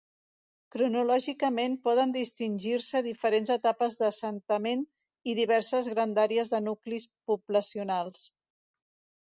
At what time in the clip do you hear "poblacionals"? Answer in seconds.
7.29-8.29